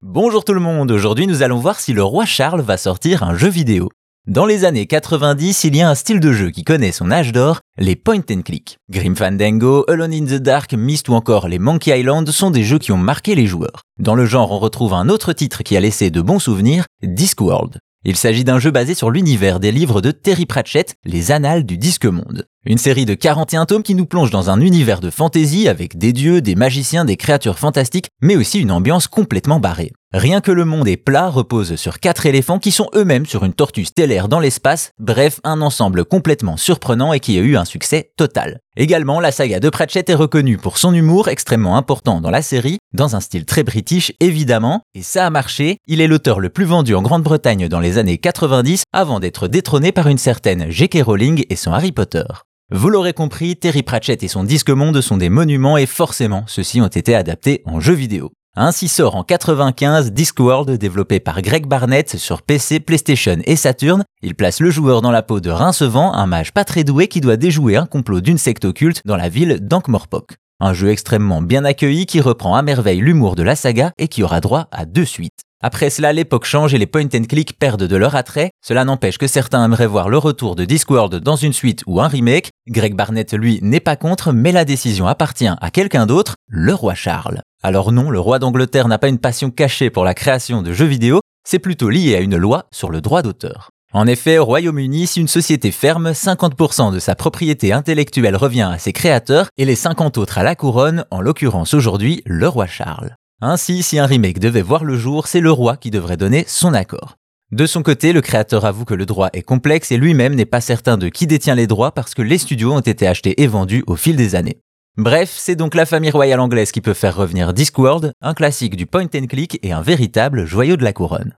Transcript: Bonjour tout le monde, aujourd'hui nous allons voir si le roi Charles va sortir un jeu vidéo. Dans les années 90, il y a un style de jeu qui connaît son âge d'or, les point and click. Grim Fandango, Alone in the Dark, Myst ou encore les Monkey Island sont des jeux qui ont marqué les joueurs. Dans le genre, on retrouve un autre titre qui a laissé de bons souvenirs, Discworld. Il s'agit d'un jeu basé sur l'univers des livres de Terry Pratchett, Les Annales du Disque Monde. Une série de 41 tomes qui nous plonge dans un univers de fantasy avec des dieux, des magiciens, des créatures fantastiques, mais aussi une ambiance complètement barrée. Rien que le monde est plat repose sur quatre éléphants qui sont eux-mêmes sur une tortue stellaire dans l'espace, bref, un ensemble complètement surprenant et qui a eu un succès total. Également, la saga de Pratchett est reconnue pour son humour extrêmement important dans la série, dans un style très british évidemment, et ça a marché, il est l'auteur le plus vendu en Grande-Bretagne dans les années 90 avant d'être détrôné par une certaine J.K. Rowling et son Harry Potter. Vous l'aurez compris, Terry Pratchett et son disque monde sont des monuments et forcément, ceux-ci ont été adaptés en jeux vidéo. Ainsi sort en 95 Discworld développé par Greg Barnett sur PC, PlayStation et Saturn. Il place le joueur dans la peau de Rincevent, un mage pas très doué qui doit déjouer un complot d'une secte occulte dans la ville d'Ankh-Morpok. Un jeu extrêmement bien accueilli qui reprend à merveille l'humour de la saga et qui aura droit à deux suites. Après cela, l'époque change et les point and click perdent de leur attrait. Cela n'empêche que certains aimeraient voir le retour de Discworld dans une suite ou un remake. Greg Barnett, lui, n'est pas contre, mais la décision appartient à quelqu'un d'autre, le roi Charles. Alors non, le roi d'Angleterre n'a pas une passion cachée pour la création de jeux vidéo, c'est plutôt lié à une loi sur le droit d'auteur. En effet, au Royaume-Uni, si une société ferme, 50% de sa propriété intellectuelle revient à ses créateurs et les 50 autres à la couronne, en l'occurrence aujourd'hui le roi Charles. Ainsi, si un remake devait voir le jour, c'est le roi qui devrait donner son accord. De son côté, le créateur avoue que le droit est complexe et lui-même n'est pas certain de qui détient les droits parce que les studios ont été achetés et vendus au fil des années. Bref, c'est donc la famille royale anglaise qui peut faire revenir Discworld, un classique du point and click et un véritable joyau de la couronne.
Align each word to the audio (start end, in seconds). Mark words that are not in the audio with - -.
Bonjour 0.00 0.44
tout 0.44 0.54
le 0.54 0.60
monde, 0.60 0.92
aujourd'hui 0.92 1.26
nous 1.26 1.42
allons 1.42 1.58
voir 1.58 1.80
si 1.80 1.92
le 1.92 2.04
roi 2.04 2.24
Charles 2.24 2.60
va 2.60 2.76
sortir 2.76 3.24
un 3.24 3.36
jeu 3.36 3.48
vidéo. 3.48 3.88
Dans 4.28 4.46
les 4.46 4.64
années 4.64 4.86
90, 4.86 5.64
il 5.64 5.74
y 5.74 5.80
a 5.80 5.90
un 5.90 5.96
style 5.96 6.20
de 6.20 6.32
jeu 6.32 6.50
qui 6.50 6.62
connaît 6.62 6.92
son 6.92 7.10
âge 7.10 7.32
d'or, 7.32 7.58
les 7.78 7.96
point 7.96 8.22
and 8.30 8.42
click. 8.42 8.78
Grim 8.88 9.16
Fandango, 9.16 9.84
Alone 9.88 10.12
in 10.12 10.24
the 10.24 10.40
Dark, 10.40 10.72
Myst 10.72 11.08
ou 11.08 11.14
encore 11.14 11.48
les 11.48 11.58
Monkey 11.58 11.98
Island 11.98 12.30
sont 12.30 12.52
des 12.52 12.62
jeux 12.62 12.78
qui 12.78 12.92
ont 12.92 12.96
marqué 12.96 13.34
les 13.34 13.48
joueurs. 13.48 13.82
Dans 13.98 14.14
le 14.14 14.24
genre, 14.24 14.52
on 14.52 14.60
retrouve 14.60 14.94
un 14.94 15.08
autre 15.08 15.32
titre 15.32 15.64
qui 15.64 15.76
a 15.76 15.80
laissé 15.80 16.10
de 16.10 16.20
bons 16.20 16.38
souvenirs, 16.38 16.84
Discworld. 17.02 17.80
Il 18.04 18.16
s'agit 18.16 18.44
d'un 18.44 18.60
jeu 18.60 18.70
basé 18.70 18.94
sur 18.94 19.10
l'univers 19.10 19.58
des 19.58 19.72
livres 19.72 20.00
de 20.00 20.12
Terry 20.12 20.46
Pratchett, 20.46 20.94
Les 21.04 21.32
Annales 21.32 21.66
du 21.66 21.76
Disque 21.76 22.04
Monde. 22.04 22.46
Une 22.64 22.78
série 22.78 23.06
de 23.06 23.14
41 23.14 23.66
tomes 23.66 23.82
qui 23.82 23.96
nous 23.96 24.06
plonge 24.06 24.30
dans 24.30 24.50
un 24.50 24.60
univers 24.60 25.00
de 25.00 25.10
fantasy 25.10 25.66
avec 25.66 25.98
des 25.98 26.12
dieux, 26.12 26.40
des 26.40 26.54
magiciens, 26.54 27.04
des 27.04 27.16
créatures 27.16 27.58
fantastiques, 27.58 28.10
mais 28.22 28.36
aussi 28.36 28.60
une 28.60 28.70
ambiance 28.70 29.08
complètement 29.08 29.58
barrée. 29.58 29.92
Rien 30.14 30.40
que 30.40 30.50
le 30.50 30.64
monde 30.64 30.88
est 30.88 30.96
plat 30.96 31.28
repose 31.28 31.76
sur 31.76 32.00
quatre 32.00 32.24
éléphants 32.24 32.58
qui 32.58 32.70
sont 32.70 32.88
eux-mêmes 32.94 33.26
sur 33.26 33.44
une 33.44 33.52
tortue 33.52 33.84
stellaire 33.84 34.28
dans 34.28 34.40
l'espace, 34.40 34.92
bref, 34.98 35.38
un 35.44 35.60
ensemble 35.60 36.06
complètement 36.06 36.56
surprenant 36.56 37.12
et 37.12 37.20
qui 37.20 37.36
a 37.36 37.42
eu 37.42 37.58
un 37.58 37.66
succès 37.66 38.12
total. 38.16 38.60
Également, 38.78 39.20
la 39.20 39.32
saga 39.32 39.60
de 39.60 39.68
Pratchett 39.68 40.08
est 40.08 40.14
reconnue 40.14 40.56
pour 40.56 40.78
son 40.78 40.94
humour 40.94 41.28
extrêmement 41.28 41.76
important 41.76 42.22
dans 42.22 42.30
la 42.30 42.40
série, 42.40 42.78
dans 42.94 43.16
un 43.16 43.20
style 43.20 43.44
très 43.44 43.64
british 43.64 44.14
évidemment, 44.18 44.80
et 44.94 45.02
ça 45.02 45.26
a 45.26 45.30
marché, 45.30 45.76
il 45.86 46.00
est 46.00 46.06
l'auteur 46.06 46.40
le 46.40 46.48
plus 46.48 46.64
vendu 46.64 46.94
en 46.94 47.02
Grande-Bretagne 47.02 47.68
dans 47.68 47.80
les 47.80 47.98
années 47.98 48.16
90 48.16 48.84
avant 48.94 49.20
d'être 49.20 49.46
détrôné 49.46 49.92
par 49.92 50.06
une 50.06 50.16
certaine 50.16 50.70
J.K. 50.70 51.02
Rowling 51.02 51.44
et 51.50 51.56
son 51.56 51.72
Harry 51.72 51.92
Potter. 51.92 52.24
Vous 52.70 52.88
l'aurez 52.88 53.12
compris, 53.12 53.56
Terry 53.56 53.82
Pratchett 53.82 54.22
et 54.22 54.28
son 54.28 54.44
disque 54.44 54.70
monde 54.70 55.02
sont 55.02 55.18
des 55.18 55.28
monuments 55.28 55.76
et 55.76 55.84
forcément, 55.84 56.44
ceux-ci 56.46 56.80
ont 56.80 56.86
été 56.86 57.14
adaptés 57.14 57.62
en 57.66 57.78
jeux 57.78 57.92
vidéo. 57.92 58.32
Ainsi 58.60 58.88
sort 58.88 59.14
en 59.14 59.22
95 59.22 60.10
Discworld 60.10 60.68
développé 60.78 61.20
par 61.20 61.42
Greg 61.42 61.68
Barnett 61.68 62.16
sur 62.16 62.42
PC, 62.42 62.80
PlayStation 62.80 63.36
et 63.44 63.54
Saturn. 63.54 64.02
Il 64.20 64.34
place 64.34 64.58
le 64.58 64.68
joueur 64.70 65.00
dans 65.00 65.12
la 65.12 65.22
peau 65.22 65.38
de 65.38 65.48
Rincevent, 65.48 66.12
un 66.12 66.26
mage 66.26 66.52
pas 66.52 66.64
très 66.64 66.82
doué 66.82 67.06
qui 67.06 67.20
doit 67.20 67.36
déjouer 67.36 67.76
un 67.76 67.86
complot 67.86 68.20
d'une 68.20 68.36
secte 68.36 68.64
occulte 68.64 69.00
dans 69.04 69.14
la 69.14 69.28
ville 69.28 69.60
d'Ankh-Morpok. 69.60 70.32
Un 70.58 70.74
jeu 70.74 70.90
extrêmement 70.90 71.40
bien 71.40 71.64
accueilli 71.64 72.04
qui 72.04 72.20
reprend 72.20 72.56
à 72.56 72.62
merveille 72.62 72.98
l'humour 72.98 73.36
de 73.36 73.44
la 73.44 73.54
saga 73.54 73.92
et 73.96 74.08
qui 74.08 74.24
aura 74.24 74.40
droit 74.40 74.66
à 74.72 74.86
deux 74.86 75.04
suites. 75.04 75.42
Après 75.62 75.88
cela, 75.88 76.12
l'époque 76.12 76.44
change 76.44 76.74
et 76.74 76.78
les 76.78 76.86
point 76.86 77.06
and 77.14 77.26
click 77.28 77.60
perdent 77.60 77.84
de 77.84 77.96
leur 77.96 78.16
attrait. 78.16 78.50
Cela 78.66 78.84
n'empêche 78.84 79.18
que 79.18 79.28
certains 79.28 79.64
aimeraient 79.64 79.86
voir 79.86 80.08
le 80.08 80.18
retour 80.18 80.56
de 80.56 80.64
Discworld 80.64 81.14
dans 81.14 81.36
une 81.36 81.52
suite 81.52 81.84
ou 81.86 82.00
un 82.00 82.08
remake. 82.08 82.50
Greg 82.68 82.96
Barnett, 82.96 83.32
lui, 83.34 83.60
n'est 83.62 83.78
pas 83.78 83.94
contre, 83.94 84.32
mais 84.32 84.50
la 84.50 84.64
décision 84.64 85.06
appartient 85.06 85.46
à 85.46 85.70
quelqu'un 85.70 86.06
d'autre, 86.06 86.34
le 86.48 86.74
roi 86.74 86.96
Charles. 86.96 87.40
Alors 87.62 87.90
non, 87.90 88.10
le 88.10 88.20
roi 88.20 88.38
d'Angleterre 88.38 88.86
n'a 88.86 88.98
pas 88.98 89.08
une 89.08 89.18
passion 89.18 89.50
cachée 89.50 89.90
pour 89.90 90.04
la 90.04 90.14
création 90.14 90.62
de 90.62 90.72
jeux 90.72 90.86
vidéo, 90.86 91.20
c'est 91.44 91.58
plutôt 91.58 91.90
lié 91.90 92.14
à 92.14 92.20
une 92.20 92.36
loi 92.36 92.66
sur 92.70 92.88
le 92.88 93.00
droit 93.00 93.22
d'auteur. 93.22 93.70
En 93.92 94.06
effet, 94.06 94.38
au 94.38 94.44
Royaume-Uni, 94.44 95.06
si 95.06 95.20
une 95.20 95.28
société 95.28 95.72
ferme, 95.72 96.10
50% 96.10 96.92
de 96.92 96.98
sa 96.98 97.14
propriété 97.14 97.72
intellectuelle 97.72 98.36
revient 98.36 98.70
à 98.72 98.78
ses 98.78 98.92
créateurs 98.92 99.48
et 99.56 99.64
les 99.64 99.74
50 99.74 100.18
autres 100.18 100.38
à 100.38 100.42
la 100.42 100.54
couronne, 100.54 101.04
en 101.10 101.20
l'occurrence 101.20 101.74
aujourd'hui 101.74 102.22
le 102.26 102.46
roi 102.46 102.66
Charles. 102.66 103.16
Ainsi, 103.40 103.82
si 103.82 103.98
un 103.98 104.06
remake 104.06 104.40
devait 104.40 104.62
voir 104.62 104.84
le 104.84 104.96
jour, 104.96 105.26
c'est 105.26 105.40
le 105.40 105.50
roi 105.50 105.76
qui 105.76 105.90
devrait 105.90 106.16
donner 106.16 106.44
son 106.46 106.74
accord. 106.74 107.16
De 107.50 107.66
son 107.66 107.82
côté, 107.82 108.12
le 108.12 108.20
créateur 108.20 108.66
avoue 108.66 108.84
que 108.84 108.94
le 108.94 109.06
droit 109.06 109.30
est 109.32 109.42
complexe 109.42 109.90
et 109.90 109.96
lui-même 109.96 110.34
n'est 110.34 110.44
pas 110.44 110.60
certain 110.60 110.98
de 110.98 111.08
qui 111.08 111.26
détient 111.26 111.54
les 111.54 111.66
droits 111.66 111.92
parce 111.92 112.14
que 112.14 112.22
les 112.22 112.38
studios 112.38 112.74
ont 112.74 112.80
été 112.80 113.06
achetés 113.06 113.42
et 113.42 113.46
vendus 113.46 113.84
au 113.86 113.96
fil 113.96 114.16
des 114.16 114.34
années. 114.34 114.60
Bref, 114.98 115.32
c'est 115.38 115.54
donc 115.54 115.76
la 115.76 115.86
famille 115.86 116.10
royale 116.10 116.40
anglaise 116.40 116.72
qui 116.72 116.80
peut 116.80 116.92
faire 116.92 117.14
revenir 117.14 117.52
Discworld, 117.52 118.12
un 118.20 118.34
classique 118.34 118.74
du 118.74 118.84
point 118.84 119.06
and 119.14 119.26
click 119.28 119.56
et 119.62 119.70
un 119.70 119.80
véritable 119.80 120.44
joyau 120.44 120.76
de 120.76 120.82
la 120.82 120.92
couronne. 120.92 121.36